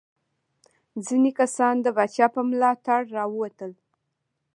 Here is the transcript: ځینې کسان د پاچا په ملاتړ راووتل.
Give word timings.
ځینې 1.05 1.31
کسان 1.39 1.75
د 1.81 1.87
پاچا 1.95 2.25
په 2.35 2.41
ملاتړ 2.49 3.01
راووتل. 3.17 3.71